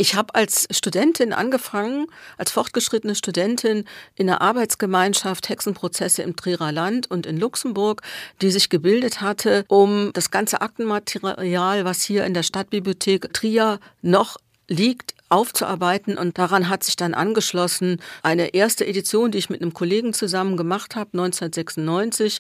[0.01, 2.07] Ich habe als Studentin angefangen,
[2.37, 3.85] als fortgeschrittene Studentin
[4.15, 8.03] in der Arbeitsgemeinschaft Hexenprozesse im Trierer Land und in Luxemburg,
[8.41, 14.37] die sich gebildet hatte, um das ganze Aktenmaterial, was hier in der Stadtbibliothek Trier noch
[14.69, 16.17] liegt, aufzuarbeiten.
[16.17, 20.57] Und daran hat sich dann angeschlossen eine erste Edition, die ich mit einem Kollegen zusammen
[20.57, 22.39] gemacht habe, 1996.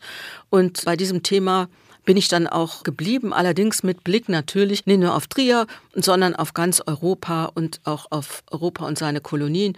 [0.48, 1.68] Und bei diesem Thema
[2.08, 6.54] bin ich dann auch geblieben, allerdings mit Blick natürlich nicht nur auf Trier, sondern auf
[6.54, 9.76] ganz Europa und auch auf Europa und seine Kolonien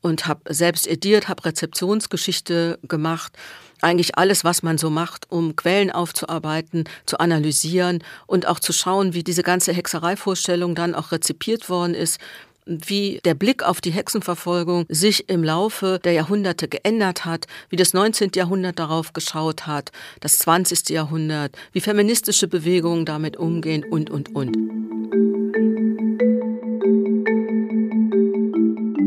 [0.00, 3.32] und habe selbst ediert, habe Rezeptionsgeschichte gemacht.
[3.80, 9.12] Eigentlich alles, was man so macht, um Quellen aufzuarbeiten, zu analysieren und auch zu schauen,
[9.12, 12.20] wie diese ganze Hexereivorstellung dann auch rezipiert worden ist,
[12.64, 17.92] wie der Blick auf die Hexenverfolgung sich im Laufe der Jahrhunderte geändert hat, wie das
[17.92, 18.30] 19.
[18.34, 20.90] Jahrhundert darauf geschaut hat, das 20.
[20.90, 24.56] Jahrhundert, wie feministische Bewegungen damit umgehen und, und, und.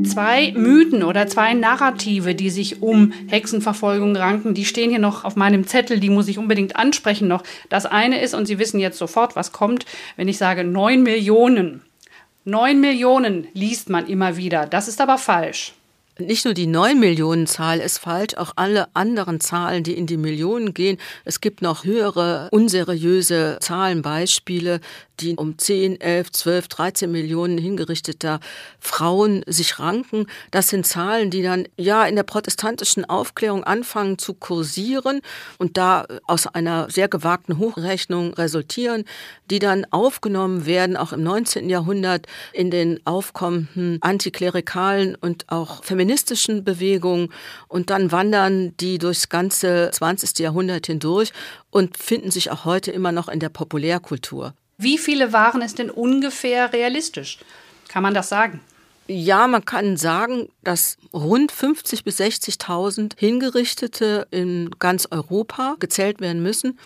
[0.06, 5.36] Zwei Mythen oder zwei Narrative, die sich um Hexenverfolgung ranken, die stehen hier noch auf
[5.36, 7.44] meinem Zettel, die muss ich unbedingt ansprechen noch.
[7.70, 11.82] Das eine ist, und Sie wissen jetzt sofort, was kommt, wenn ich sage neun Millionen.
[12.48, 14.68] Neun Millionen liest man immer wieder.
[14.68, 15.74] Das ist aber falsch.
[16.18, 20.16] Nicht nur die 9 Millionen Zahl ist falsch, auch alle anderen Zahlen, die in die
[20.16, 20.98] Millionen gehen.
[21.26, 24.80] Es gibt noch höhere, unseriöse Zahlenbeispiele,
[25.20, 28.40] die um 10, 11, 12, 13 Millionen hingerichteter
[28.80, 30.28] Frauen sich ranken.
[30.52, 35.20] Das sind Zahlen, die dann ja in der protestantischen Aufklärung anfangen zu kursieren
[35.58, 39.04] und da aus einer sehr gewagten Hochrechnung resultieren,
[39.50, 41.70] die dann aufgenommen werden, auch im 19.
[41.70, 47.30] Jahrhundert in den aufkommenden antiklerikalen und auch feministischen feministischen Bewegungen
[47.68, 50.38] und dann wandern die durchs ganze 20.
[50.40, 51.34] Jahrhundert hindurch
[51.72, 54.54] und finden sich auch heute immer noch in der Populärkultur.
[54.78, 57.40] Wie viele waren es denn ungefähr realistisch?
[57.88, 58.60] Kann man das sagen?
[59.08, 66.44] Ja, man kann sagen, dass rund 50 bis 60.000 Hingerichtete in ganz Europa gezählt werden
[66.44, 66.80] müssen.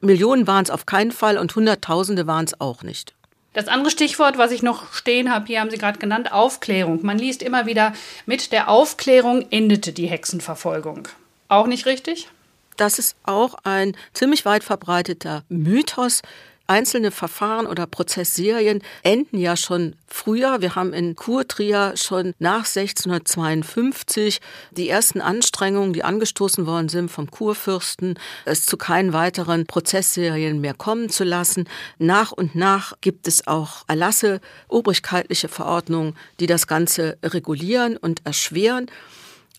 [0.00, 3.14] Millionen waren es auf keinen Fall und Hunderttausende waren es auch nicht.
[3.54, 7.00] Das andere Stichwort, was ich noch stehen habe, hier haben Sie gerade genannt, Aufklärung.
[7.06, 7.92] Man liest immer wieder,
[8.26, 11.08] mit der Aufklärung endete die Hexenverfolgung.
[11.48, 12.28] Auch nicht richtig?
[12.76, 16.22] Das ist auch ein ziemlich weit verbreiteter Mythos.
[16.66, 20.62] Einzelne Verfahren oder Prozessserien enden ja schon früher.
[20.62, 27.30] Wir haben in Kurtrier schon nach 1652 die ersten Anstrengungen, die angestoßen worden sind vom
[27.30, 31.68] Kurfürsten, es zu keinen weiteren Prozessserien mehr kommen zu lassen.
[31.98, 38.90] Nach und nach gibt es auch Erlasse, obrigkeitliche Verordnungen, die das Ganze regulieren und erschweren.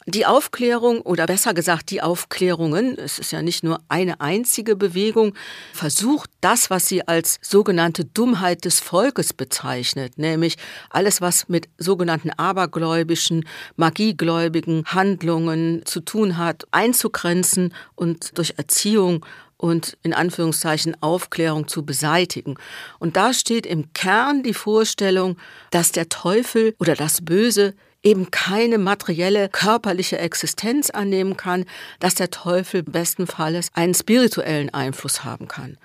[0.08, 5.34] Die Aufklärung oder besser gesagt die Aufklärungen, es ist ja nicht nur eine einzige Bewegung,
[5.74, 10.58] versucht das, was sie als sogenannte Dummheit des Volkes bezeichnet, nämlich
[10.91, 13.46] alles, was mit sogenannten abergläubischen,
[13.78, 19.26] magiegläubigen Handlungen zu tun hat, einzugrenzen und durch Erziehung
[19.58, 22.58] und in Anführungszeichen Aufklärung zu beseitigen.
[23.00, 25.38] Und da steht im Kern die Vorstellung,
[25.72, 27.74] dass der Teufel oder das Böse
[28.06, 31.65] eben keine materielle körperliche Existenz annehmen kann,
[32.00, 35.78] dass der Teufel bestenfalls einen spirituellen Einfluss haben kann.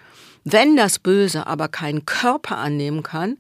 [0.44, 3.38] Wenn das Böse aber keinen Körper annehmen kann,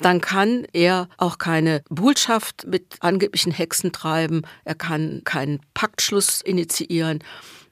[0.00, 7.18] dann kann er auch keine Buhlschaft mit angeblichen Hexen treiben, er kann keinen Paktschluss initiieren.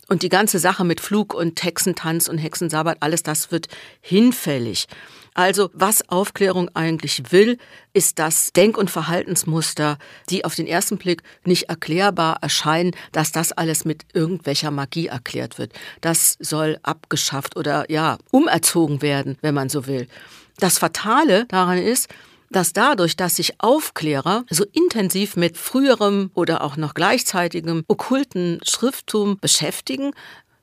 [0.09, 3.66] Und die ganze Sache mit Flug und Hexentanz und Hexensabbat, alles das wird
[4.01, 4.87] hinfällig.
[5.35, 7.59] Also was Aufklärung eigentlich will,
[7.92, 9.99] ist das Denk- und Verhaltensmuster,
[10.31, 15.59] die auf den ersten Blick nicht erklärbar erscheinen, dass das alles mit irgendwelcher Magie erklärt
[15.59, 15.73] wird.
[16.01, 20.09] Das soll abgeschafft oder ja, umerzogen werden, wenn man so will.
[20.59, 22.09] Das Fatale daran ist,
[22.50, 29.38] dass dadurch, dass sich Aufklärer so intensiv mit früherem oder auch noch gleichzeitigem okkulten Schrifttum
[29.40, 30.12] beschäftigen,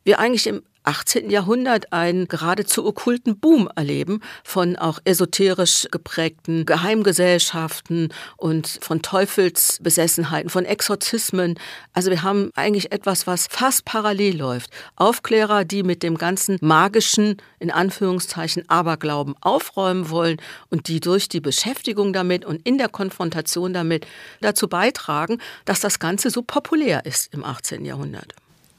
[0.03, 1.29] wir eigentlich im 18.
[1.29, 10.65] Jahrhundert einen geradezu okkulten Boom erleben von auch esoterisch geprägten Geheimgesellschaften und von Teufelsbesessenheiten, von
[10.65, 11.59] Exorzismen.
[11.93, 14.71] Also wir haben eigentlich etwas, was fast parallel läuft.
[14.95, 20.37] Aufklärer, die mit dem ganzen magischen, in Anführungszeichen, Aberglauben aufräumen wollen
[20.69, 24.05] und die durch die Beschäftigung damit und in der Konfrontation damit
[24.41, 27.85] dazu beitragen, dass das Ganze so populär ist im 18.
[27.85, 28.33] Jahrhundert.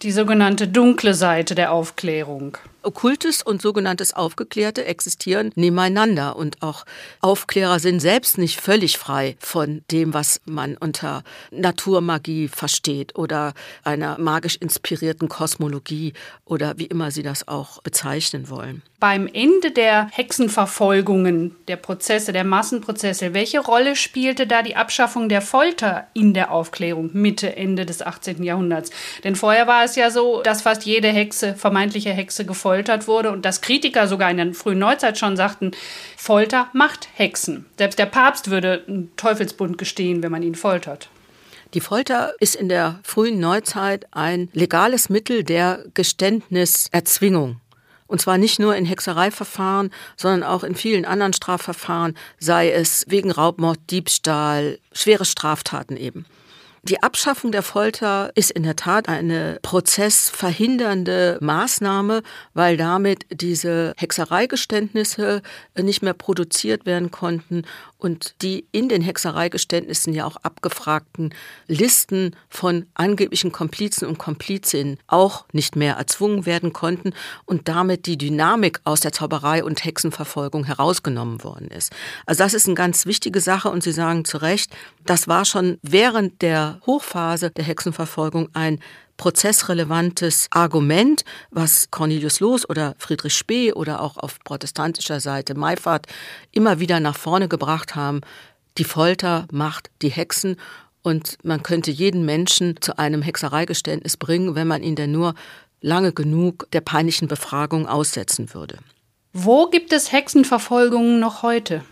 [0.05, 2.59] Die sogenannte dunkle Seite der Aufklärung.
[2.85, 6.85] Okkultes und sogenanntes Aufgeklärte existieren nebeneinander und auch
[7.21, 14.19] Aufklärer sind selbst nicht völlig frei von dem, was man unter Naturmagie versteht oder einer
[14.19, 16.13] magisch inspirierten Kosmologie
[16.45, 18.83] oder wie immer sie das auch bezeichnen wollen.
[19.01, 25.43] Beim Ende der Hexenverfolgungen, der Prozesse, der Massenprozesse, welche Rolle spielte da die Abschaffung der
[25.43, 28.43] Folter in der Aufklärung Mitte, Ende des 18.
[28.43, 28.91] Jahrhunderts?
[29.23, 33.31] Denn vorher war es ja so, dass fast jede Hexe, vermeintliche Hexe gefoltert gefoltert wurde
[33.31, 35.71] und dass Kritiker sogar in der frühen Neuzeit schon sagten,
[36.17, 37.67] Folter macht Hexen.
[37.79, 41.09] Selbst der Papst würde einen Teufelsbund gestehen, wenn man ihn foltert.
[41.75, 47.61] Die Folter ist in der frühen Neuzeit ein legales Mittel der Geständniserzwingung.
[48.09, 53.31] Und zwar nicht nur in Hexereiverfahren, sondern auch in vielen anderen Strafverfahren, sei es wegen
[53.31, 56.27] Raubmord, Diebstahl, schwere Straftaten eben.
[56.87, 62.23] Die Abschaffung der Folter ist in der Tat eine prozessverhindernde Maßnahme,
[62.53, 65.41] weil damit diese Hexereigeständnisse
[65.81, 67.63] nicht mehr produziert werden konnten
[68.05, 71.35] und die in den Hexereigeständnissen ja auch abgefragten
[71.67, 77.15] Listen von angeblichen Komplizen und Komplizinnen auch nicht mehr erzwungen werden konnten
[77.47, 81.93] und damit die Dynamik aus der Zauberei und Hexenverfolgung herausgenommen worden ist.
[82.27, 84.71] Also das ist eine ganz wichtige Sache und Sie sagen zu Recht,
[85.07, 88.81] das war schon während der Hochphase der Hexenverfolgung ein
[89.17, 96.07] prozessrelevantes Argument, was Cornelius Loos oder Friedrich Spee oder auch auf protestantischer Seite Meifert
[96.53, 98.21] immer wieder nach vorne gebracht haben.
[98.79, 100.57] Die Folter macht die Hexen
[101.03, 105.35] und man könnte jeden Menschen zu einem Hexereigeständnis bringen, wenn man ihn denn nur
[105.81, 108.79] lange genug der peinlichen Befragung aussetzen würde.
[109.33, 111.85] Wo gibt es Hexenverfolgungen noch heute?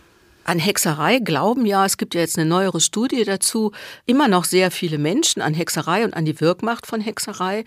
[0.45, 3.71] An Hexerei glauben ja, es gibt ja jetzt eine neuere Studie dazu,
[4.05, 7.63] immer noch sehr viele Menschen an Hexerei und an die Wirkmacht von Hexerei.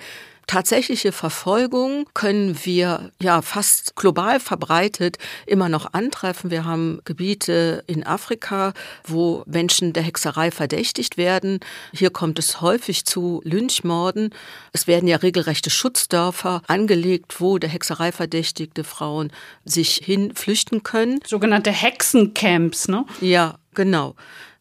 [0.47, 6.53] Tatsächliche Verfolgung können wir ja fast global verbreitet immer noch antreffen.
[6.53, 8.72] Wir haben Gebiete in Afrika,
[9.05, 11.59] wo Menschen der Hexerei verdächtigt werden.
[11.92, 14.30] Hier kommt es häufig zu Lynchmorden.
[14.72, 19.32] Es werden ja regelrechte Schutzdörfer angelegt, wo der Hexerei verdächtigte Frauen
[19.64, 21.18] sich hinflüchten können.
[21.26, 23.05] Sogenannte Hexencamps, ne?
[23.20, 24.14] Ja, genau.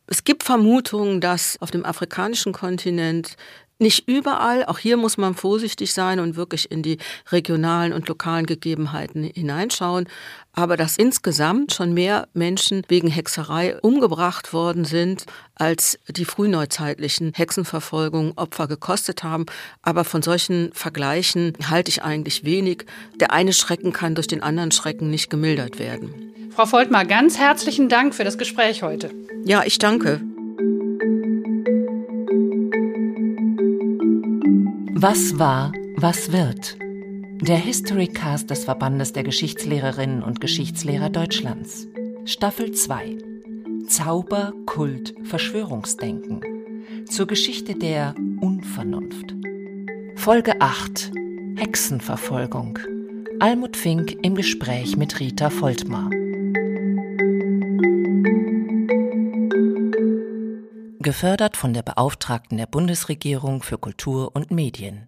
[0.07, 3.37] Es gibt Vermutungen, dass auf dem afrikanischen Kontinent
[3.79, 6.97] nicht überall, auch hier muss man vorsichtig sein und wirklich in die
[7.31, 10.07] regionalen und lokalen Gegebenheiten hineinschauen,
[10.53, 18.33] aber dass insgesamt schon mehr Menschen wegen Hexerei umgebracht worden sind, als die frühneuzeitlichen Hexenverfolgungen
[18.37, 19.45] Opfer gekostet haben.
[19.81, 22.85] Aber von solchen Vergleichen halte ich eigentlich wenig.
[23.19, 26.51] Der eine Schrecken kann durch den anderen Schrecken nicht gemildert werden.
[26.55, 29.11] Frau Voltmar, ganz herzlichen Dank für das Gespräch heute.
[29.43, 30.21] Ja, ich danke.
[34.97, 36.77] Was war, was wird?
[37.41, 41.89] Der Historycast des Verbandes der Geschichtslehrerinnen und Geschichtslehrer Deutschlands.
[42.23, 43.17] Staffel 2.
[43.89, 46.39] Zauber, Kult, Verschwörungsdenken.
[47.09, 49.35] Zur Geschichte der Unvernunft.
[50.15, 51.11] Folge 8.
[51.57, 52.79] Hexenverfolgung.
[53.41, 56.09] Almut Fink im Gespräch mit Rita Voltmar.
[61.05, 65.07] Gefördert von der Beauftragten der Bundesregierung für Kultur und Medien.